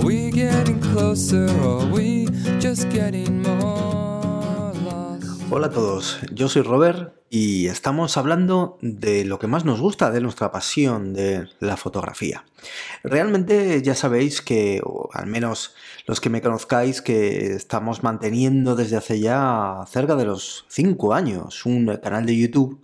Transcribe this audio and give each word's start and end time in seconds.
Getting 0.00 0.80
closer 0.80 1.46
or 1.62 1.84
just 2.58 2.90
getting 2.90 3.42
more? 3.42 4.72
Hola 5.50 5.66
a 5.66 5.70
todos, 5.70 6.18
yo 6.32 6.48
soy 6.48 6.62
Robert 6.62 7.12
y 7.28 7.66
estamos 7.66 8.16
hablando 8.16 8.78
de 8.80 9.26
lo 9.26 9.38
que 9.38 9.48
más 9.48 9.66
nos 9.66 9.82
gusta, 9.82 10.10
de 10.10 10.22
nuestra 10.22 10.50
pasión, 10.50 11.12
de 11.12 11.46
la 11.60 11.76
fotografía. 11.76 12.46
Realmente 13.04 13.82
ya 13.82 13.94
sabéis 13.94 14.40
que, 14.40 14.80
o 14.82 15.10
al 15.12 15.26
menos 15.26 15.74
los 16.06 16.22
que 16.22 16.30
me 16.30 16.40
conozcáis, 16.40 17.02
que 17.02 17.52
estamos 17.52 18.02
manteniendo 18.02 18.74
desde 18.76 18.96
hace 18.96 19.20
ya 19.20 19.84
cerca 19.86 20.16
de 20.16 20.24
los 20.24 20.64
5 20.68 21.12
años 21.12 21.66
un 21.66 21.98
canal 22.02 22.24
de 22.24 22.38
YouTube 22.38 22.80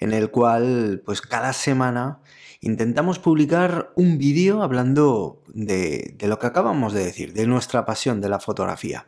en 0.00 0.12
el 0.12 0.30
cual 0.30 1.02
pues 1.04 1.22
cada 1.22 1.54
semana 1.54 2.20
intentamos 2.60 3.18
publicar 3.18 3.90
un 3.96 4.18
vídeo 4.18 4.62
hablando 4.62 5.41
de, 5.52 6.16
lo 6.20 6.38
que 6.38 6.46
acabamos 6.46 6.92
de 6.92 7.04
decir, 7.04 7.32
de 7.32 7.46
nuestra 7.46 7.84
pasión 7.84 8.20
de 8.20 8.28
la 8.28 8.40
fotografía 8.40 9.06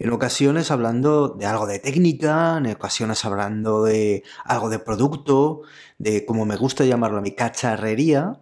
en 0.00 0.12
ocasiones 0.12 0.70
hablando 0.70 1.30
de 1.30 1.44
algo 1.46 1.66
de 1.66 1.80
técnica, 1.80 2.58
en 2.58 2.70
ocasiones 2.70 3.24
hablando 3.24 3.82
de 3.82 4.22
algo 4.44 4.70
de 4.70 4.78
producto, 4.78 5.62
de 5.98 6.24
como 6.24 6.46
me 6.46 6.54
gusta 6.54 6.84
llamarlo 6.84 7.20
mi 7.20 7.32
cacharrería, 7.32 8.38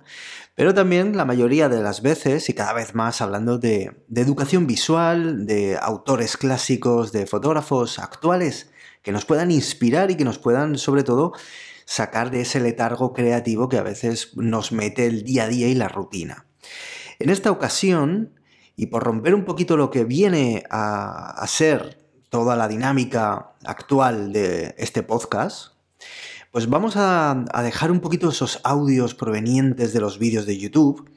pero 0.55 0.75
también 0.75 1.17
la 1.17 1.25
mayoría 1.25 1.71
de 1.71 1.81
las 1.81 2.03
veces 2.03 2.51
y 2.51 2.53
cada 2.53 2.75
vez 2.75 2.95
más 2.95 3.23
hablando 3.23 3.57
de 3.57 4.05
educación 4.15 4.67
visual, 4.67 5.47
de 5.47 5.79
autores 5.81 6.37
clásicos, 6.37 7.11
de 7.11 7.27
fotógrafos 7.27 7.99
actuales 7.99 8.71
que 9.01 9.13
nos 9.13 9.25
puedan 9.25 9.51
inspirar 9.51 10.11
y 10.11 10.17
que 10.17 10.25
nos 10.25 10.39
puedan 10.39 10.77
sobre 10.77 11.05
todo 11.05 11.33
sacar 11.85 12.31
de 12.31 12.41
ese 12.41 12.61
letargo 12.61 13.13
creativo 13.13 13.69
que 13.69 13.79
a 13.79 13.83
veces 13.83 14.37
nos 14.37 14.73
mete 14.73 15.07
el 15.07 15.23
día 15.23 15.45
a 15.45 15.49
día 15.49 15.69
y 15.69 15.75
la 15.75 15.89
rutina. 15.89 16.47
En 17.19 17.31
esta 17.31 17.51
ocasión 17.51 18.33
y 18.77 18.87
por 18.87 19.03
romper 19.03 19.35
un 19.35 19.45
poquito 19.45 19.77
lo 19.77 19.91
que 19.91 20.05
viene 20.05 20.63
a, 20.71 21.45
ser 21.49 21.99
toda 22.29 22.55
la 22.57 22.69
dinámica 22.69 23.55
actual 23.65 24.33
de 24.33 24.75
este 24.77 25.03
podcast, 25.03 25.73
pues 26.53 26.69
vamos 26.69 26.95
a, 26.97 27.45
dejar 27.63 27.91
un 27.91 28.01
poquito 28.01 28.29
esos 28.29 28.61
audios 28.65 29.15
provenientes 29.15 29.95
de 29.95 30.01
los 30.01 30.19
vídeos 30.19 30.45
de 30.45 30.59
YouTube 30.59 31.11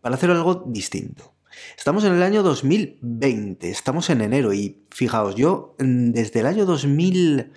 para 0.00 0.14
hacer 0.14 0.30
algo 0.30 0.64
distinto. 0.66 1.34
Estamos 1.76 2.04
en 2.04 2.14
el 2.14 2.22
año 2.22 2.42
2020, 2.42 3.68
estamos 3.68 4.08
en 4.08 4.22
enero 4.22 4.54
y 4.54 4.86
fijaos, 4.90 5.34
yo 5.34 5.76
mm, 5.78 6.12
desde 6.12 6.40
el 6.40 6.46
año 6.46 6.64
2000, 6.64 7.52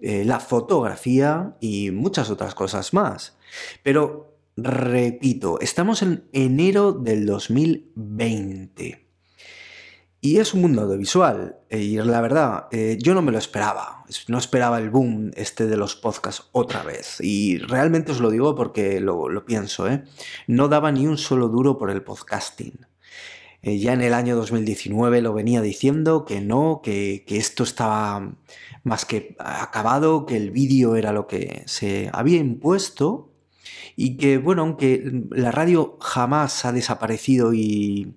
eh, 0.00 0.24
la 0.24 0.38
fotografía 0.38 1.56
y 1.60 1.90
muchas 1.90 2.30
otras 2.30 2.54
cosas 2.54 2.94
más. 2.94 3.36
Pero 3.82 4.36
repito, 4.56 5.58
estamos 5.60 6.02
en 6.02 6.24
enero 6.32 6.92
del 6.92 7.26
2020. 7.26 9.01
Y 10.24 10.38
es 10.38 10.54
un 10.54 10.60
mundo 10.60 10.82
audiovisual. 10.82 11.56
Eh, 11.68 11.80
y 11.80 11.96
la 11.96 12.20
verdad, 12.20 12.68
eh, 12.70 12.96
yo 13.02 13.12
no 13.12 13.22
me 13.22 13.32
lo 13.32 13.38
esperaba. 13.38 14.04
No 14.28 14.38
esperaba 14.38 14.78
el 14.78 14.88
boom 14.88 15.32
este 15.34 15.66
de 15.66 15.76
los 15.76 15.96
podcasts 15.96 16.48
otra 16.52 16.84
vez. 16.84 17.16
Y 17.20 17.58
realmente 17.58 18.12
os 18.12 18.20
lo 18.20 18.30
digo 18.30 18.54
porque 18.54 19.00
lo, 19.00 19.44
pienso, 19.44 19.88
¿eh? 19.88 20.04
No 20.46 20.68
daba 20.68 20.92
ni 20.92 21.08
un 21.08 21.18
solo 21.18 21.48
duro 21.48 21.76
por 21.76 21.90
el 21.90 22.04
podcasting. 22.04 22.86
Eh, 23.62 23.80
ya 23.80 23.94
en 23.94 24.00
el 24.00 24.14
año 24.14 24.36
2019 24.36 25.22
lo 25.22 25.34
venía 25.34 25.60
diciendo 25.60 26.24
que 26.24 26.40
no, 26.40 26.82
que, 26.84 27.24
que 27.26 27.38
esto 27.38 27.64
estaba 27.64 28.36
más 28.84 29.04
que 29.04 29.34
acabado, 29.40 30.24
que 30.24 30.36
el 30.36 30.52
vídeo 30.52 30.94
era 30.94 31.12
lo 31.12 31.26
que 31.26 31.64
se 31.66 32.10
había 32.12 32.38
impuesto 32.38 33.31
y 33.96 34.16
que, 34.16 34.38
bueno, 34.38 34.62
aunque 34.62 35.24
la 35.30 35.52
radio 35.52 35.98
jamás 36.00 36.64
ha 36.64 36.72
desaparecido 36.72 37.52
y, 37.54 38.14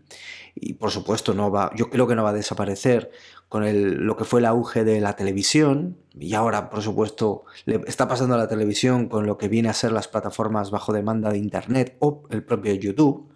por 0.79 0.91
supuesto 0.91 1.33
no 1.33 1.51
va, 1.51 1.71
yo 1.75 1.89
creo 1.89 2.07
que 2.07 2.15
no 2.15 2.23
va 2.23 2.29
a 2.29 2.33
desaparecer 2.33 3.11
con 3.49 3.65
lo 4.05 4.15
que 4.15 4.23
fue 4.23 4.39
el 4.39 4.45
auge 4.45 4.83
de 4.83 5.01
la 5.01 5.15
televisión 5.15 5.97
y 6.17 6.33
ahora 6.33 6.69
por 6.69 6.81
supuesto 6.81 7.43
le 7.65 7.81
está 7.87 8.07
pasando 8.07 8.35
a 8.35 8.37
la 8.37 8.47
televisión 8.47 9.09
con 9.09 9.25
lo 9.25 9.37
que 9.37 9.49
viene 9.49 9.69
a 9.69 9.73
ser 9.73 9.91
las 9.91 10.07
plataformas 10.07 10.71
bajo 10.71 10.93
demanda 10.93 11.29
de 11.29 11.37
internet 11.37 11.97
o 11.99 12.23
el 12.29 12.43
propio 12.43 12.73
YouTube, 12.73 13.29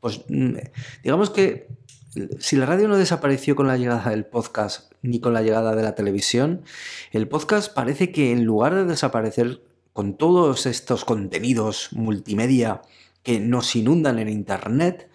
pues 0.00 0.24
mm, 0.28 0.56
digamos 1.04 1.30
que 1.30 1.68
si 2.38 2.56
la 2.56 2.66
radio 2.66 2.88
no 2.88 2.96
desapareció 2.96 3.56
con 3.56 3.66
la 3.66 3.76
llegada 3.76 4.10
del 4.10 4.24
podcast 4.24 4.92
ni 5.02 5.20
con 5.20 5.34
la 5.34 5.42
llegada 5.42 5.74
de 5.74 5.82
la 5.82 5.94
televisión, 5.94 6.62
el 7.12 7.28
podcast 7.28 7.72
parece 7.72 8.10
que 8.10 8.32
en 8.32 8.44
lugar 8.44 8.74
de 8.74 8.84
desaparecer 8.84 9.62
con 9.96 10.18
todos 10.18 10.66
estos 10.66 11.06
contenidos 11.06 11.88
multimedia 11.92 12.82
que 13.22 13.40
nos 13.40 13.74
inundan 13.74 14.18
en 14.18 14.28
internet, 14.28 15.08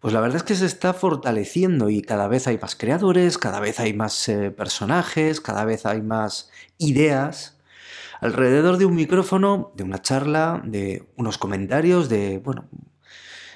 pues 0.00 0.12
la 0.12 0.20
verdad 0.20 0.36
es 0.36 0.42
que 0.42 0.54
se 0.54 0.66
está 0.66 0.92
fortaleciendo 0.92 1.88
y 1.88 2.02
cada 2.02 2.28
vez 2.28 2.46
hay 2.46 2.58
más 2.58 2.76
creadores, 2.76 3.38
cada 3.38 3.58
vez 3.58 3.80
hay 3.80 3.94
más 3.94 4.28
eh, 4.28 4.50
personajes, 4.50 5.40
cada 5.40 5.64
vez 5.64 5.86
hay 5.86 6.02
más 6.02 6.50
ideas 6.76 7.56
alrededor 8.20 8.76
de 8.76 8.84
un 8.84 8.96
micrófono, 8.96 9.72
de 9.76 9.84
una 9.84 10.02
charla, 10.02 10.60
de 10.62 11.08
unos 11.16 11.38
comentarios, 11.38 12.10
de, 12.10 12.36
bueno, 12.36 12.68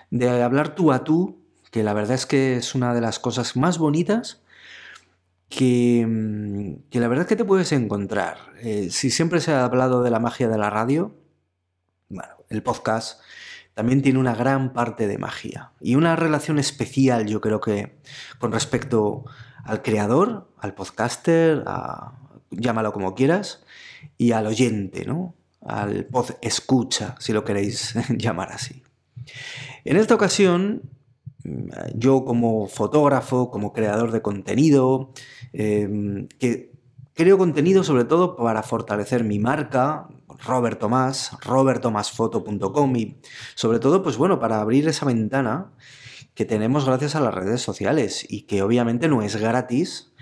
de 0.09 0.43
hablar 0.43 0.75
tú 0.75 0.91
a 0.91 1.05
tú, 1.05 1.39
que 1.71 1.83
la 1.83 1.93
verdad 1.93 2.15
es 2.15 2.25
que 2.25 2.57
es 2.57 2.75
una 2.75 2.95
de 2.95 3.03
las 3.03 3.19
cosas 3.19 3.57
más 3.57 3.77
bonitas 3.77 4.41
que, 5.49 6.05
mm, 6.07 6.91
que 6.91 7.01
la 7.01 7.09
verdad 7.09 7.25
es 7.25 7.29
que 7.29 7.37
te 7.37 7.45
puedes 7.45 7.73
encontrar. 7.73 8.39
Eh, 8.61 8.89
si 8.91 9.11
siempre 9.11 9.41
se 9.41 9.53
ha 9.53 9.65
hablado 9.65 10.03
de 10.03 10.11
la 10.11 10.19
magia 10.19 10.49
de 10.49 10.59
la 10.59 10.71
radio, 10.71 11.15
bueno, 12.09 12.35
el 12.49 12.63
podcast 12.63 13.21
también 13.75 14.03
tiene 14.03 14.19
una 14.19 14.35
gran 14.35 14.73
parte 14.73 15.07
de 15.07 15.19
magia 15.19 15.73
y 15.81 15.97
una 15.97 16.17
relación 16.17 16.59
especial, 16.59 17.27
yo 17.27 17.41
creo 17.41 17.61
que, 17.61 17.99
con 18.39 18.53
respecto 18.53 19.25
al 19.65 19.83
creador, 19.83 20.51
al 20.59 20.75
podcaster, 20.75 21.65
llámalo 22.51 22.93
como 22.93 23.15
quieras, 23.15 23.65
y 24.17 24.33
al 24.33 24.47
oyente, 24.47 25.05
¿no? 25.05 25.35
al 25.67 26.05
pod 26.07 26.31
escucha, 26.41 27.17
si 27.19 27.33
lo 27.33 27.45
queréis 27.45 27.95
llamar 28.11 28.53
así. 28.53 28.83
En 29.85 29.97
esta 29.97 30.15
ocasión, 30.15 30.83
yo 31.95 32.25
como 32.25 32.67
fotógrafo, 32.67 33.51
como 33.51 33.73
creador 33.73 34.13
de 34.13 34.23
contenido, 34.23 35.13
em, 35.53 36.29
que 36.39 36.73
creo 37.15 37.39
contenido 37.39 37.83
sobre 37.85 38.05
todo 38.05 38.37
para 38.37 38.63
fortalecer 38.63 39.25
mi 39.25 39.39
marca, 39.39 40.09
Robert 40.45 40.79
Tomás, 40.79 41.33
robertomasfoto.com 41.43 42.97
y 42.97 43.17
sobre 43.55 43.79
todo, 43.79 44.03
pues 44.03 44.17
bueno, 44.17 44.39
para 44.39 44.61
abrir 44.61 44.87
esa 44.89 45.07
ventana 45.07 45.73
que 46.35 46.45
tenemos 46.45 46.85
gracias 46.85 47.17
a 47.17 47.21
las 47.21 47.35
redes 47.35 47.63
sociales 47.63 48.27
y 48.29 48.43
que 48.43 48.63
obviamente 48.63 49.09
no 49.09 49.23
es 49.23 49.37
gratis. 49.37 50.13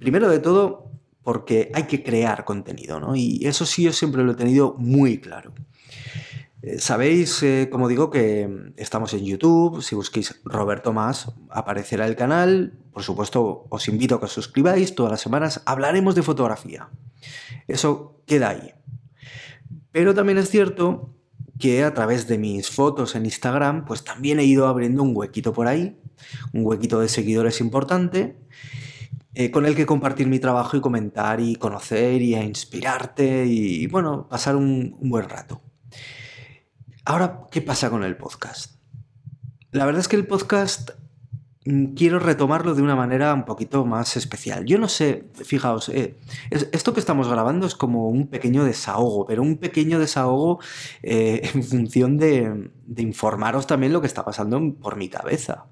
Primero 0.00 0.28
de 0.28 0.40
todo, 0.40 0.90
porque 1.22 1.70
hay 1.74 1.84
que 1.84 2.02
crear 2.02 2.44
contenido, 2.44 2.98
¿no? 2.98 3.14
Y 3.14 3.46
eso 3.46 3.64
sí 3.64 3.84
yo 3.84 3.92
siempre 3.92 4.24
lo 4.24 4.32
he 4.32 4.36
tenido 4.36 4.74
muy 4.78 5.20
claro. 5.20 5.52
Eh, 6.62 6.78
sabéis, 6.78 7.42
eh, 7.42 7.68
como 7.70 7.88
digo, 7.88 8.10
que 8.10 8.72
estamos 8.76 9.14
en 9.14 9.24
YouTube. 9.24 9.82
Si 9.82 9.94
busquéis 9.94 10.40
Roberto 10.44 10.92
Más, 10.92 11.32
aparecerá 11.48 12.06
el 12.06 12.16
canal. 12.16 12.78
Por 12.92 13.02
supuesto, 13.02 13.66
os 13.70 13.88
invito 13.88 14.16
a 14.16 14.18
que 14.18 14.26
os 14.26 14.32
suscribáis. 14.32 14.94
Todas 14.94 15.12
las 15.12 15.20
semanas 15.20 15.62
hablaremos 15.64 16.14
de 16.14 16.22
fotografía. 16.22 16.90
Eso 17.66 18.22
queda 18.26 18.50
ahí. 18.50 18.74
Pero 19.92 20.14
también 20.14 20.38
es 20.38 20.50
cierto 20.50 21.14
que 21.58 21.84
a 21.84 21.94
través 21.94 22.26
de 22.26 22.38
mis 22.38 22.70
fotos 22.70 23.14
en 23.14 23.26
Instagram, 23.26 23.84
pues 23.84 24.04
también 24.04 24.40
he 24.40 24.44
ido 24.44 24.66
abriendo 24.66 25.02
un 25.02 25.16
huequito 25.16 25.52
por 25.52 25.66
ahí, 25.66 26.00
un 26.52 26.64
huequito 26.64 27.00
de 27.00 27.08
seguidores 27.08 27.60
importante, 27.60 28.36
eh, 29.34 29.50
con 29.50 29.66
el 29.66 29.76
que 29.76 29.84
compartir 29.84 30.26
mi 30.26 30.38
trabajo 30.38 30.76
y 30.76 30.80
comentar 30.80 31.40
y 31.40 31.56
conocer 31.56 32.22
y 32.22 32.34
a 32.34 32.42
inspirarte 32.42 33.46
y, 33.46 33.86
bueno, 33.88 34.26
pasar 34.28 34.56
un 34.56 34.96
buen 35.00 35.28
rato. 35.28 35.60
Ahora, 37.04 37.46
¿qué 37.50 37.62
pasa 37.62 37.88
con 37.88 38.04
el 38.04 38.16
podcast? 38.16 38.74
La 39.70 39.86
verdad 39.86 40.00
es 40.00 40.08
que 40.08 40.16
el 40.16 40.26
podcast 40.26 40.90
mm, 41.64 41.94
quiero 41.94 42.18
retomarlo 42.18 42.74
de 42.74 42.82
una 42.82 42.94
manera 42.94 43.32
un 43.32 43.46
poquito 43.46 43.86
más 43.86 44.18
especial. 44.18 44.66
Yo 44.66 44.78
no 44.78 44.86
sé, 44.86 45.30
fijaos, 45.42 45.88
eh, 45.88 46.18
esto 46.50 46.92
que 46.92 47.00
estamos 47.00 47.26
grabando 47.28 47.66
es 47.66 47.74
como 47.74 48.10
un 48.10 48.26
pequeño 48.26 48.64
desahogo, 48.64 49.24
pero 49.24 49.40
un 49.40 49.56
pequeño 49.56 49.98
desahogo 49.98 50.60
eh, 51.02 51.50
en 51.54 51.64
función 51.64 52.18
de, 52.18 52.70
de, 52.84 53.02
informaros 53.02 53.66
también 53.66 53.94
lo 53.94 54.02
que 54.02 54.06
está 54.06 54.22
pasando 54.22 54.60
por 54.74 54.96
mi 54.96 55.08
cabeza. 55.08 55.64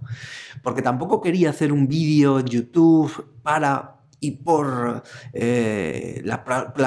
Porque 0.62 0.80
tampoco 0.80 1.20
quería 1.20 1.50
hacer 1.50 1.72
un 1.72 1.88
vídeo 1.88 2.40
en 2.40 2.46
YouTube 2.46 3.26
para 3.42 3.98
y 4.20 4.32
por 4.32 5.03
eh, 5.32 6.20
la, 6.25 6.44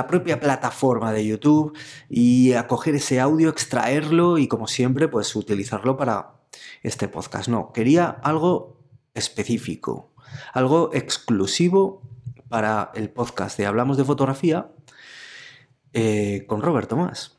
propia 0.07 0.39
plataforma 0.39 1.13
de 1.13 1.25
YouTube 1.25 1.77
y 2.09 2.53
acoger 2.53 2.95
ese 2.95 3.19
audio, 3.19 3.49
extraerlo 3.49 4.37
y 4.37 4.47
como 4.47 4.67
siempre 4.67 5.07
pues 5.07 5.35
utilizarlo 5.35 5.97
para 5.97 6.33
este 6.83 7.07
podcast. 7.07 7.47
No, 7.47 7.71
quería 7.71 8.09
algo 8.09 8.79
específico, 9.13 10.13
algo 10.53 10.89
exclusivo 10.93 12.01
para 12.49 12.91
el 12.95 13.09
podcast 13.09 13.57
de 13.57 13.65
Hablamos 13.65 13.97
de 13.97 14.03
Fotografía 14.03 14.71
eh, 15.93 16.45
con 16.47 16.61
Roberto 16.61 16.97
Más. 16.97 17.37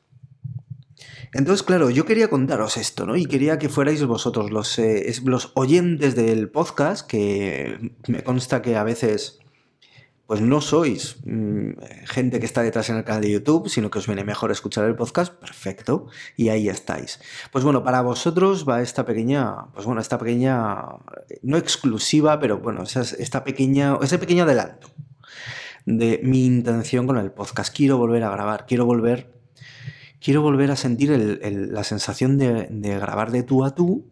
Entonces, 1.35 1.62
claro, 1.62 1.88
yo 1.88 2.05
quería 2.05 2.29
contaros 2.29 2.77
esto, 2.77 3.06
¿no? 3.06 3.17
Y 3.17 3.25
quería 3.25 3.59
que 3.59 3.71
fuerais 3.71 4.05
vosotros 4.05 4.50
los, 4.50 4.79
eh, 4.79 5.11
los 5.25 5.53
oyentes 5.55 6.15
del 6.15 6.50
podcast, 6.50 7.06
que 7.06 7.95
me 8.06 8.23
consta 8.23 8.61
que 8.61 8.77
a 8.77 8.85
veces 8.85 9.42
pues 10.32 10.40
no 10.40 10.62
sois 10.62 11.19
mm, 11.26 11.73
gente 12.06 12.40
que 12.40 12.46
está 12.46 12.62
detrás 12.62 12.88
en 12.88 12.96
el 12.96 13.05
canal 13.05 13.20
de 13.20 13.31
YouTube, 13.32 13.69
sino 13.69 13.90
que 13.90 13.99
os 13.99 14.06
viene 14.06 14.25
mejor 14.25 14.50
escuchar 14.50 14.87
el 14.87 14.96
podcast, 14.96 15.34
perfecto, 15.34 16.06
y 16.38 16.49
ahí 16.49 16.70
estáis. 16.70 17.20
Pues 17.52 17.64
bueno, 17.64 17.84
para 17.84 18.00
vosotros 18.00 18.67
va 18.67 18.81
esta 18.81 19.05
pequeña, 19.05 19.67
pues 19.75 19.84
bueno, 19.84 20.00
esta 20.00 20.17
pequeña, 20.17 20.87
no 21.43 21.58
exclusiva, 21.58 22.40
pero 22.40 22.61
bueno, 22.61 22.84
esta 22.84 23.44
pequeña, 23.44 23.99
ese 24.00 24.19
pequeño 24.19 24.44
adelanto 24.44 24.88
de 25.84 26.19
mi 26.23 26.46
intención 26.46 27.06
con 27.06 27.19
el 27.19 27.31
podcast. 27.31 27.76
Quiero 27.76 27.99
volver 27.99 28.25
a 28.25 28.31
grabar, 28.31 28.64
quiero 28.64 28.87
volver, 28.87 29.38
quiero 30.19 30.40
volver 30.40 30.70
a 30.70 30.76
sentir 30.76 31.11
la 31.43 31.85
sensación 31.85 32.38
de, 32.38 32.69
grabar 32.81 33.32
de 33.32 33.43
tú 33.43 33.67
a 33.67 33.75
tú 33.75 34.08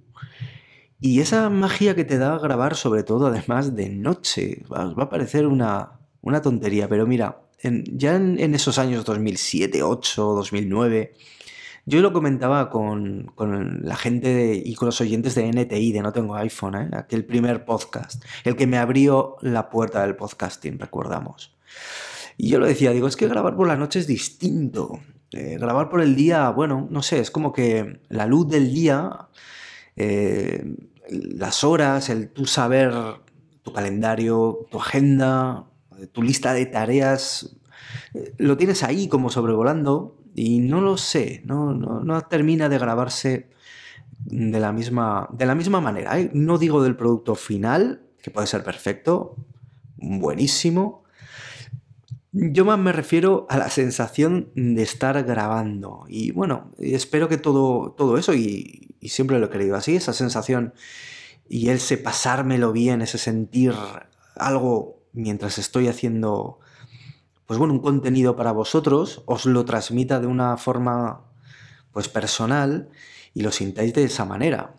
y 1.00 1.20
esa 1.20 1.48
magia 1.48 1.94
que 1.94 2.04
te 2.04 2.18
da 2.18 2.38
grabar, 2.38 2.76
sobre 2.76 3.04
todo 3.04 3.28
además 3.28 3.74
de 3.74 3.88
noche, 3.88 4.62
va 4.70 5.02
a 5.02 5.08
parecer 5.08 5.46
una, 5.46 5.99
una 6.22 6.42
tontería, 6.42 6.88
pero 6.88 7.06
mira, 7.06 7.42
ya 7.62 8.16
en, 8.16 8.54
esos 8.54 8.78
años 8.78 9.04
2007, 9.04 9.78
2008, 9.78 10.22
2009, 10.22 11.14
yo 11.86 12.00
lo 12.00 12.12
comentaba 12.12 12.70
con, 12.70 13.32
la 13.82 13.96
gente 13.96 14.60
y 14.64 14.74
con 14.74 14.86
los 14.86 15.00
oyentes 15.00 15.34
de 15.34 15.50
NTI, 15.50 15.92
de 15.92 16.02
No 16.02 16.12
Tengo 16.12 16.36
iPhone, 16.36 16.74
¿eh? 16.74 16.88
aquel 16.92 17.24
primer 17.24 17.64
podcast, 17.64 18.24
el 18.44 18.56
que 18.56 18.66
me 18.66 18.78
abrió 18.78 19.36
la 19.40 19.70
puerta 19.70 20.02
del 20.02 20.16
podcasting, 20.16 20.78
recordamos. 20.78 21.56
Y 22.36 22.48
yo 22.48 22.58
lo 22.58 22.66
decía, 22.66 22.92
digo, 22.92 23.06
es 23.06 23.16
que 23.16 23.28
grabar 23.28 23.56
por 23.56 23.66
la 23.66 23.76
noche 23.76 23.98
es 23.98 24.06
distinto. 24.06 25.00
Eh, 25.32 25.58
grabar 25.60 25.88
por 25.88 26.00
el 26.00 26.16
día, 26.16 26.48
bueno, 26.50 26.88
no 26.90 27.02
sé, 27.02 27.20
es 27.20 27.30
como 27.30 27.52
que 27.52 28.00
la 28.08 28.26
luz 28.26 28.48
del 28.48 28.72
día, 28.72 29.28
eh, 29.96 30.64
las 31.08 31.62
horas, 31.62 32.08
el 32.08 32.30
tú 32.30 32.46
saber 32.46 32.92
tu 33.62 33.72
calendario, 33.72 34.66
tu 34.70 34.78
agenda, 34.78 35.69
tu 36.06 36.22
lista 36.22 36.52
de 36.54 36.66
tareas 36.66 37.56
eh, 38.14 38.34
lo 38.38 38.56
tienes 38.56 38.82
ahí 38.82 39.08
como 39.08 39.30
sobrevolando 39.30 40.16
y 40.34 40.60
no 40.60 40.80
lo 40.80 40.96
sé, 40.96 41.42
no, 41.44 41.74
no, 41.74 42.20
termina 42.22 42.68
de 42.68 42.78
grabarse 42.78 43.50
de 44.24 44.60
la 44.60 44.72
misma, 44.72 45.28
de 45.32 45.46
la 45.46 45.54
misma 45.54 45.80
manera. 45.80 46.18
¿eh? 46.18 46.30
No 46.32 46.58
digo 46.58 46.82
del 46.82 46.96
producto 46.96 47.34
final, 47.34 48.02
que 48.22 48.30
puede 48.30 48.46
ser 48.46 48.62
perfecto, 48.62 49.36
buenísimo. 49.96 51.04
Yo 52.32 52.64
más 52.64 52.78
me 52.78 52.92
refiero 52.92 53.46
a 53.50 53.58
la 53.58 53.70
sensación 53.70 54.50
de 54.54 54.82
estar 54.82 55.24
grabando. 55.24 56.04
Y 56.08 56.30
bueno, 56.30 56.70
espero 56.78 57.28
que 57.28 57.38
todo, 57.38 57.92
todo 57.92 58.16
eso, 58.18 58.34
y, 58.34 58.94
siempre 59.02 59.38
lo 59.38 59.46
he 59.46 59.50
querido 59.50 59.76
así, 59.76 59.96
esa 59.96 60.12
sensación 60.12 60.74
y 61.48 61.70
ese 61.70 61.96
pasármelo 61.96 62.70
bien, 62.70 63.02
ese 63.02 63.18
sentir 63.18 63.74
algo 64.36 64.99
mientras 65.12 65.58
estoy 65.58 65.88
haciendo, 65.88 66.58
pues 67.46 67.58
bueno, 67.58 67.74
un 67.74 67.80
contenido 67.80 68.36
para 68.36 68.52
vosotros, 68.52 69.22
os 69.26 69.46
lo 69.46 69.64
transmita 69.64 70.20
de 70.20 70.26
una 70.26 70.56
forma, 70.56 71.24
pues 71.92 72.08
personal 72.08 72.88
y 73.34 73.42
lo 73.42 73.50
sintáis 73.50 73.94
de 73.94 74.04
esa 74.04 74.24
manera. 74.24 74.74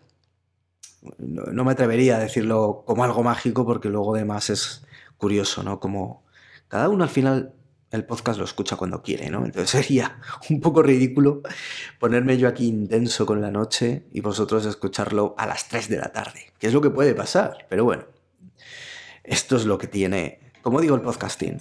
No, 1.18 1.64
me 1.64 1.72
atrevería 1.72 2.16
a 2.16 2.20
decirlo 2.20 2.84
como 2.86 3.04
algo 3.04 3.22
mágico 3.22 3.66
porque 3.66 3.88
luego 3.88 4.14
además 4.14 4.50
es 4.50 4.86
curioso, 5.16 5.62
¿no? 5.62 5.80
Como 5.80 6.24
cada 6.68 6.88
uno 6.88 7.04
al 7.04 7.10
final 7.10 7.54
el 7.90 8.04
podcast 8.04 8.38
lo 8.38 8.44
escucha 8.44 8.76
cuando 8.76 9.02
quiere, 9.02 9.28
¿no? 9.30 9.44
Entonces 9.44 9.70
sería 9.84 10.20
un 10.50 10.60
poco 10.60 10.82
ridículo 10.82 11.42
ponerme 11.98 12.38
yo 12.38 12.48
aquí 12.48 12.66
intenso 12.66 13.26
con 13.26 13.40
la 13.40 13.50
noche 13.50 14.06
y 14.12 14.20
vosotros 14.20 14.64
escucharlo 14.64 15.34
a 15.38 15.46
las 15.46 15.68
3 15.68 15.88
de 15.88 15.96
la 15.98 16.12
tarde, 16.12 16.52
que 16.58 16.68
es 16.68 16.72
lo 16.72 16.80
que 16.80 16.90
puede 16.90 17.14
pasar, 17.14 17.66
pero 17.68 17.84
bueno. 17.84 18.04
Esto 19.24 19.56
es 19.56 19.64
lo 19.64 19.78
que 19.78 19.86
tiene, 19.86 20.40
como 20.62 20.80
digo, 20.80 20.94
el 20.96 21.02
podcasting. 21.02 21.58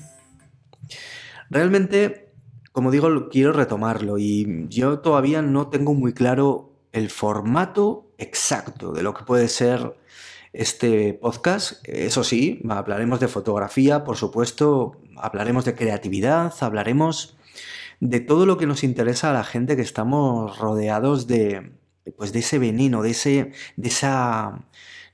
Realmente, 1.50 2.34
como 2.72 2.92
digo, 2.92 3.30
quiero 3.30 3.54
retomarlo 3.54 4.18
y 4.18 4.66
yo 4.70 5.00
todavía 5.00 5.42
no 5.42 5.68
tengo 5.68 5.94
muy 5.94 6.14
claro 6.14 6.72
el 6.92 7.10
formato 7.10 8.12
exacto 8.18 8.92
de 8.92 9.04
lo 9.04 9.14
que 9.14 9.24
puede 9.24 9.48
ser 9.48 9.96
este 10.54 11.14
podcast. 11.14 11.88
Eso 11.88 12.24
sí, 12.24 12.62
hablaremos 12.70 13.20
de 13.20 13.28
fotografía, 13.28 14.04
por 14.04 14.18
supuesto, 14.18 14.98
hablaremos 15.18 15.66
de 15.66 15.76
creatividad, 15.76 16.54
hablaremos 16.62 17.38
de 18.00 18.20
todo 18.20 18.46
lo 18.46 18.58
que 18.58 18.66
nos 18.66 18.84
interesa 18.84 19.30
a 19.30 19.34
la 19.34 19.44
gente 19.44 19.76
que 19.76 19.84
estamos 19.84 20.58
rodeados 20.58 21.28
de, 21.28 21.72
pues 22.18 22.34
de 22.34 22.40
ese 22.40 22.60
veneno, 22.60 23.04
de, 23.04 23.12
ese, 23.12 23.52
de 23.76 23.88
esa 23.88 24.66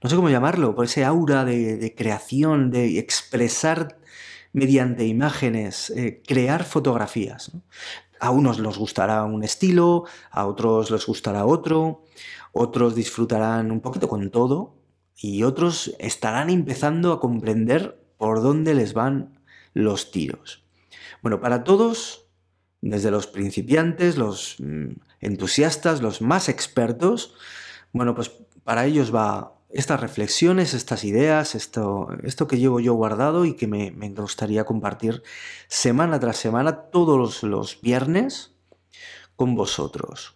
no 0.01 0.09
sé 0.09 0.15
cómo 0.15 0.29
llamarlo, 0.29 0.75
por 0.75 0.85
ese 0.85 1.03
aura 1.05 1.43
de, 1.45 1.93
creación, 1.97 2.69
de 2.71 2.99
expresar 2.99 3.97
mediante 4.53 5.05
imágenes, 5.05 5.89
eh, 5.91 6.21
crear 6.25 6.63
fotografías. 6.63 7.51
A 8.19 8.31
unos 8.31 8.59
les 8.59 8.77
gustará 8.77 9.23
un 9.23 9.43
estilo, 9.43 10.05
a 10.31 10.45
otros 10.45 10.91
les 10.91 11.05
gustará 11.05 11.45
otro, 11.45 12.03
otros 12.51 12.95
disfrutarán 12.95 13.71
un 13.71 13.81
poquito 13.81 14.07
con 14.07 14.29
todo 14.31 14.75
y 15.15 15.43
otros 15.43 15.95
estarán 15.99 16.49
empezando 16.49 17.11
a 17.11 17.19
comprender 17.19 18.03
por 18.17 18.41
dónde 18.41 18.73
les 18.73 18.93
van 18.93 19.39
los 19.73 20.11
tiros. 20.11 20.63
Bueno, 21.21 21.39
para 21.39 21.63
todos, 21.63 22.27
desde 22.81 23.11
los 23.11 23.27
principiantes, 23.27 24.17
los 24.17 24.57
mm, 24.59 24.93
entusiastas, 25.21 26.01
los 26.01 26.21
más 26.21 26.49
expertos, 26.49 27.35
bueno, 27.93 28.15
pues 28.15 28.31
para 28.63 28.85
ellos 28.85 29.13
va 29.13 29.56
estas 29.69 29.99
reflexiones, 29.99 30.73
estas 30.73 31.03
ideas, 31.03 31.55
esto, 31.55 32.09
esto 32.23 32.47
que 32.47 32.57
llevo 32.57 32.79
yo 32.79 32.93
guardado 32.93 33.45
y 33.45 33.55
que 33.55 33.67
me, 33.67 33.91
gustaría 34.09 34.63
compartir 34.63 35.23
semana 35.67 36.19
tras 36.19 36.37
semana, 36.37 36.83
todos 36.89 37.43
los, 37.43 37.81
viernes, 37.81 38.55
con 39.35 39.55
vosotros. 39.55 40.35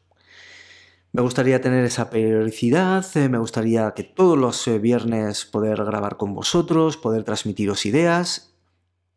Me 1.13 1.21
gustaría 1.21 1.59
tener 1.59 1.83
esa 1.83 2.09
periodicidad, 2.09 3.05
eh, 3.15 3.29
me 3.29 3.37
gustaría 3.37 3.91
que 3.93 4.03
todos 4.03 4.37
los 4.37 4.65
eh, 4.67 4.79
viernes 4.79 5.45
poder 5.45 5.83
grabar 5.83 6.17
con 6.17 6.33
vosotros, 6.33 6.97
poder 6.97 7.23
transmitiros 7.23 7.85
ideas 7.85 8.53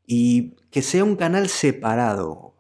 y 0.07 0.57
que 0.71 0.83
sea 0.83 1.05
un 1.05 1.17
canal 1.17 1.49
separado, 1.49 2.54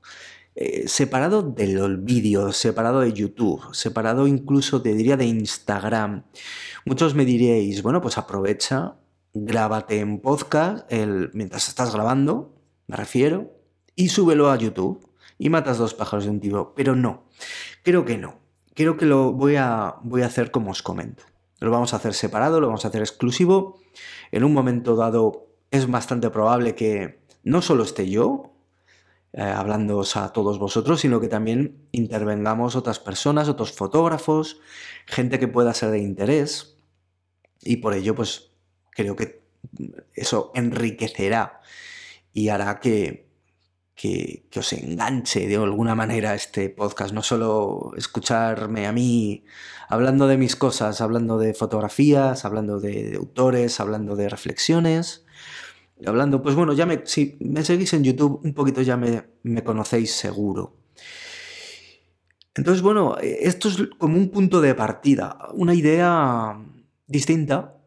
eh, 0.54 0.88
separado 0.88 1.42
del 1.42 1.98
vídeo, 1.98 2.52
separado 2.52 3.00
de 3.00 3.12
YouTube, 3.12 3.62
separado 3.72 4.26
incluso, 4.26 4.82
te 4.82 4.94
diría, 4.94 5.16
de 5.16 5.26
Instagram. 5.26 6.24
Muchos 6.84 7.14
me 7.14 7.24
diréis, 7.24 7.82
bueno, 7.82 8.00
pues 8.00 8.18
aprovecha, 8.18 8.96
grábate 9.32 10.00
en 10.00 10.20
podcast 10.20 10.90
el, 10.92 11.30
mientras 11.34 11.68
estás 11.68 11.92
grabando, 11.92 12.54
me 12.86 12.96
refiero, 12.96 13.52
y 13.96 14.08
súbelo 14.08 14.50
a 14.50 14.56
YouTube 14.56 15.08
y 15.38 15.50
matas 15.50 15.78
dos 15.78 15.94
pájaros 15.94 16.24
de 16.24 16.30
un 16.30 16.40
tiro. 16.40 16.72
Pero 16.76 16.94
no, 16.94 17.24
creo 17.82 18.04
que 18.04 18.18
no 18.18 18.44
creo 18.74 18.96
que 18.96 19.06
lo 19.06 19.32
voy 19.32 19.56
a, 19.56 19.96
voy 20.02 20.22
a 20.22 20.26
hacer 20.26 20.50
como 20.50 20.70
os 20.70 20.82
comento. 20.82 21.22
Lo 21.60 21.70
vamos 21.70 21.94
a 21.94 21.96
hacer 21.96 22.14
separado, 22.14 22.60
lo 22.60 22.66
vamos 22.66 22.84
a 22.84 22.88
hacer 22.88 23.00
exclusivo. 23.00 23.78
En 24.32 24.44
un 24.44 24.52
momento 24.52 24.96
dado 24.96 25.46
es 25.70 25.90
bastante 25.90 26.30
probable 26.30 26.74
que 26.74 27.20
no 27.42 27.62
solo 27.62 27.84
esté 27.84 28.10
yo 28.10 28.53
eh, 29.36 29.42
hablándoos 29.42 30.16
a 30.16 30.32
todos 30.32 30.58
vosotros, 30.58 31.00
sino 31.00 31.20
que 31.20 31.28
también 31.28 31.88
intervengamos 31.92 32.76
otras 32.76 33.00
personas, 33.00 33.48
otros 33.48 33.72
fotógrafos, 33.72 34.60
gente 35.06 35.38
que 35.38 35.48
pueda 35.48 35.74
ser 35.74 35.90
de 35.90 35.98
interés. 35.98 36.78
Y 37.60 37.78
por 37.78 37.94
ello, 37.94 38.14
pues 38.14 38.52
creo 38.90 39.16
que 39.16 39.42
eso 40.14 40.52
enriquecerá 40.54 41.60
y 42.32 42.48
hará 42.48 42.78
que, 42.80 43.28
que, 43.94 44.46
os 44.56 44.72
enganche 44.72 45.48
de 45.48 45.56
alguna 45.56 45.94
manera 45.94 46.34
este 46.34 46.68
podcast, 46.70 47.12
no 47.12 47.22
solo 47.22 47.92
escucharme 47.96 48.86
a 48.86 48.92
mí 48.92 49.44
hablando 49.88 50.26
de 50.26 50.36
mis 50.36 50.56
cosas, 50.56 51.00
hablando 51.00 51.38
de 51.38 51.54
fotografías, 51.54 52.44
hablando 52.44 52.80
de, 52.80 53.16
autores, 53.16 53.80
hablando 53.80 54.16
de 54.16 54.28
reflexiones, 54.28 55.24
hablando, 56.04 56.42
pues 56.42 56.54
bueno, 56.54 56.72
ya 56.72 56.86
me, 56.86 57.02
si 57.04 57.36
me 57.40 57.64
seguís 57.64 57.92
en 57.94 58.04
YouTube 58.04 58.40
un 58.44 58.54
poquito 58.54 58.82
ya 58.82 58.96
me, 58.96 59.24
me 59.42 59.62
conocéis 59.62 60.12
seguro. 60.12 60.76
Entonces, 62.54 62.82
bueno, 62.82 63.16
esto 63.20 63.68
es 63.68 63.78
como 63.98 64.16
un 64.16 64.30
punto 64.30 64.60
de 64.60 64.74
partida, 64.74 65.38
una 65.54 65.74
idea 65.74 66.56
distinta, 67.06 67.78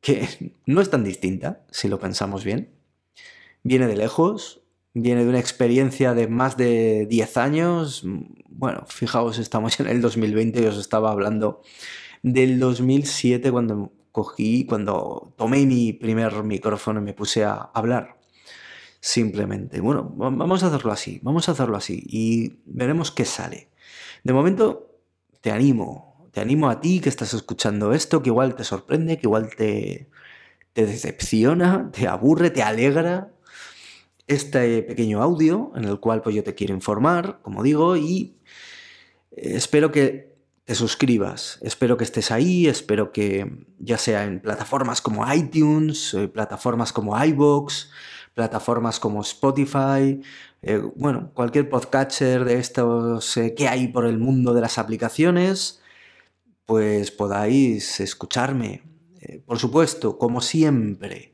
que 0.00 0.54
no 0.66 0.80
es 0.80 0.90
tan 0.90 1.04
distinta, 1.04 1.66
si 1.70 1.88
lo 1.88 1.98
pensamos 1.98 2.44
bien. 2.44 2.70
Viene 3.62 3.86
de 3.86 3.96
lejos, 3.96 4.62
viene 4.94 5.24
de 5.24 5.28
una 5.28 5.40
experiencia 5.40 6.14
de 6.14 6.28
más 6.28 6.56
de 6.56 7.06
10 7.06 7.36
años. 7.36 8.02
Bueno, 8.48 8.84
fijaos, 8.88 9.38
estamos 9.38 9.78
en 9.80 9.88
el 9.88 10.00
2020 10.00 10.62
y 10.62 10.66
os 10.66 10.78
estaba 10.78 11.10
hablando 11.10 11.62
del 12.22 12.58
2007 12.58 13.50
cuando 13.52 13.92
cogí, 14.18 14.64
cuando 14.66 15.34
tomé 15.36 15.64
mi 15.66 15.92
primer 15.92 16.42
micrófono 16.42 17.00
y 17.00 17.04
me 17.04 17.12
puse 17.12 17.44
a 17.44 17.70
hablar. 17.74 18.18
Simplemente. 19.00 19.80
Bueno, 19.80 20.12
vamos 20.16 20.62
a 20.62 20.66
hacerlo 20.68 20.90
así, 20.92 21.20
vamos 21.22 21.48
a 21.48 21.52
hacerlo 21.52 21.76
así 21.76 22.02
y 22.06 22.60
veremos 22.66 23.12
qué 23.12 23.24
sale. 23.24 23.70
De 24.24 24.32
momento, 24.32 24.90
te 25.40 25.52
animo, 25.52 26.28
te 26.32 26.40
animo 26.40 26.68
a 26.68 26.80
ti 26.80 27.00
que 27.00 27.08
estás 27.08 27.32
escuchando 27.32 27.92
esto, 27.92 28.22
que 28.22 28.30
igual 28.30 28.56
te 28.56 28.64
sorprende, 28.64 29.18
que 29.18 29.26
igual 29.26 29.50
te, 29.56 30.10
te 30.72 30.86
decepciona, 30.86 31.90
te 31.92 32.08
aburre, 32.08 32.50
te 32.50 32.62
alegra, 32.62 33.30
este 34.26 34.82
pequeño 34.82 35.22
audio 35.22 35.72
en 35.74 35.84
el 35.84 36.00
cual 36.00 36.22
pues, 36.22 36.34
yo 36.34 36.44
te 36.44 36.54
quiero 36.54 36.74
informar, 36.74 37.40
como 37.42 37.62
digo, 37.62 37.96
y 37.96 38.36
eh, 39.30 39.52
espero 39.54 39.90
que 39.90 40.37
te 40.68 40.74
suscribas, 40.74 41.58
espero 41.62 41.96
que 41.96 42.04
estés 42.04 42.30
ahí, 42.30 42.66
espero 42.66 43.10
que 43.10 43.64
ya 43.78 43.96
sea 43.96 44.24
en 44.24 44.38
plataformas 44.38 45.00
como 45.00 45.24
iTunes, 45.32 46.12
eh, 46.12 46.28
plataformas 46.28 46.92
como 46.92 47.16
iBox, 47.24 47.88
plataformas 48.34 49.00
como 49.00 49.22
Spotify, 49.22 50.20
eh, 50.60 50.82
bueno, 50.94 51.30
cualquier 51.32 51.70
podcatcher 51.70 52.44
de 52.44 52.58
estos 52.58 53.34
que 53.56 53.66
hay 53.66 53.88
por 53.88 54.04
el 54.04 54.18
mundo 54.18 54.52
de 54.52 54.60
las 54.60 54.76
aplicaciones, 54.76 55.80
pues 56.66 57.12
podáis 57.12 57.98
escucharme. 58.00 58.82
por 59.46 59.58
supuesto, 59.58 60.18
como 60.18 60.42
siempre, 60.42 61.32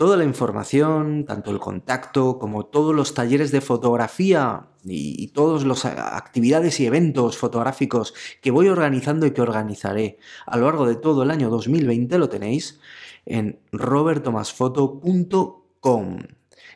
toda 0.00 0.16
la 0.16 0.24
información, 0.24 1.26
tanto 1.26 1.50
el 1.50 1.58
contacto 1.58 2.38
como 2.38 2.64
todos 2.64 2.94
los 2.94 3.12
talleres 3.12 3.52
de 3.52 3.60
fotografía 3.60 4.70
y, 4.82 5.28
todas 5.34 5.66
las 5.66 5.84
actividades 5.84 6.80
y 6.80 6.86
eventos 6.86 7.36
fotográficos 7.36 8.14
que 8.40 8.50
voy 8.50 8.68
organizando 8.68 9.26
y 9.26 9.32
que 9.32 9.42
organizaré 9.42 10.18
a 10.46 10.56
lo 10.56 10.64
largo 10.64 10.86
de 10.86 10.96
todo 10.96 11.22
el 11.22 11.30
año 11.30 11.50
2020 11.50 12.16
lo 12.16 12.30
tenéis 12.30 12.80
en 13.26 13.60
robertomasfoto.com. 13.72 16.18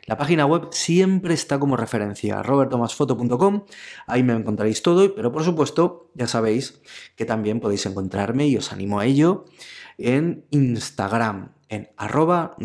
La 0.05 0.17
página 0.17 0.45
web 0.45 0.67
siempre 0.69 1.33
está 1.33 1.57
como 1.57 1.77
referencia, 1.77 2.43
robertomasfoto.com, 2.43 3.63
ahí 4.05 4.21
me 4.21 4.33
encontraréis 4.33 4.83
todo, 4.83 5.15
pero 5.15 5.31
por 5.31 5.43
supuesto 5.43 6.11
ya 6.13 6.27
sabéis 6.27 6.79
que 7.15 7.25
también 7.25 7.59
podéis 7.59 7.87
encontrarme 7.87 8.45
y 8.45 8.55
os 8.55 8.71
animo 8.71 8.99
a 8.99 9.07
ello 9.07 9.45
en 9.97 10.45
Instagram, 10.51 11.54
en 11.69 11.89
arroba 11.97 12.55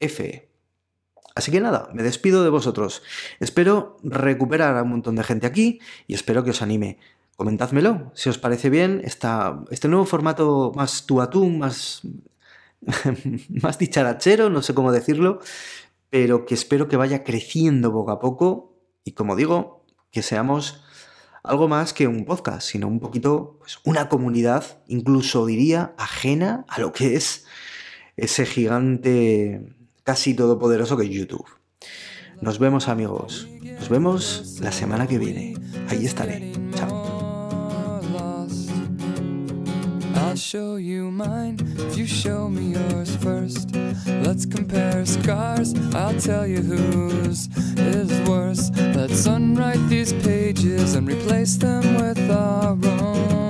F. 0.00 0.48
Así 1.34 1.50
que 1.50 1.60
nada, 1.60 1.88
me 1.94 2.02
despido 2.02 2.44
de 2.44 2.50
vosotros. 2.50 3.02
Espero 3.40 3.96
recuperar 4.02 4.76
a 4.76 4.82
un 4.82 4.90
montón 4.90 5.16
de 5.16 5.24
gente 5.24 5.46
aquí 5.46 5.80
y 6.06 6.14
espero 6.14 6.44
que 6.44 6.50
os 6.50 6.62
anime. 6.62 6.98
Comentádmelo 7.36 8.12
si 8.14 8.28
os 8.28 8.38
parece 8.38 8.68
bien 8.68 9.00
esta, 9.04 9.64
este 9.70 9.88
nuevo 9.88 10.04
formato 10.04 10.72
más 10.76 11.06
tú 11.06 11.20
a 11.22 11.30
tú, 11.30 11.46
más, 11.48 12.02
más 13.62 13.78
dicharachero, 13.78 14.50
no 14.50 14.60
sé 14.60 14.74
cómo 14.74 14.92
decirlo, 14.92 15.40
pero 16.10 16.44
que 16.44 16.54
espero 16.54 16.88
que 16.88 16.98
vaya 16.98 17.24
creciendo 17.24 17.90
poco 17.92 18.10
a 18.10 18.20
poco 18.20 18.76
y 19.04 19.12
como 19.12 19.34
digo, 19.34 19.84
que 20.10 20.22
seamos 20.22 20.84
algo 21.42 21.68
más 21.68 21.92
que 21.92 22.06
un 22.06 22.24
podcast, 22.24 22.68
sino 22.68 22.88
un 22.88 23.00
poquito 23.00 23.56
pues, 23.60 23.78
una 23.84 24.08
comunidad, 24.08 24.82
incluso 24.86 25.46
diría, 25.46 25.94
ajena 25.98 26.64
a 26.68 26.80
lo 26.80 26.92
que 26.92 27.16
es 27.16 27.44
ese 28.16 28.46
gigante 28.46 29.74
casi 30.04 30.34
todopoderoso 30.34 30.96
que 30.96 31.04
es 31.04 31.10
YouTube. 31.10 31.46
Nos 32.40 32.58
vemos 32.58 32.88
amigos, 32.88 33.48
nos 33.78 33.88
vemos 33.88 34.58
la 34.60 34.72
semana 34.72 35.06
que 35.06 35.18
viene. 35.18 35.54
Ahí 35.88 36.06
estaré. 36.06 36.61
I'll 40.32 40.38
show 40.38 40.76
you 40.76 41.10
mine 41.10 41.58
if 41.76 41.98
you 41.98 42.06
show 42.06 42.48
me 42.48 42.72
yours 42.72 43.14
first. 43.16 43.76
Let's 44.06 44.46
compare 44.46 45.04
scars, 45.04 45.74
I'll 45.94 46.18
tell 46.18 46.46
you 46.46 46.62
whose 46.62 47.50
is 47.76 48.10
worse. 48.26 48.70
Let's 48.96 49.26
unwrite 49.26 49.86
these 49.90 50.14
pages 50.24 50.94
and 50.94 51.06
replace 51.06 51.56
them 51.58 51.96
with 51.96 52.30
our 52.30 52.78
own 52.82 53.41